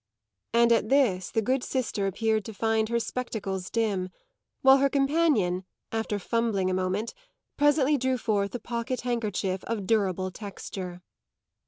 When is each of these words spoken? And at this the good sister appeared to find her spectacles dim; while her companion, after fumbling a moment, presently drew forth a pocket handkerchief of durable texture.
And 0.51 0.71
at 0.71 0.89
this 0.89 1.29
the 1.29 1.43
good 1.43 1.63
sister 1.63 2.07
appeared 2.07 2.43
to 2.45 2.55
find 2.55 2.89
her 2.89 2.99
spectacles 2.99 3.69
dim; 3.69 4.09
while 4.63 4.77
her 4.77 4.89
companion, 4.89 5.63
after 5.91 6.17
fumbling 6.17 6.71
a 6.71 6.73
moment, 6.73 7.13
presently 7.55 7.97
drew 7.99 8.17
forth 8.17 8.55
a 8.55 8.59
pocket 8.59 9.01
handkerchief 9.01 9.63
of 9.65 9.85
durable 9.85 10.31
texture. 10.31 11.03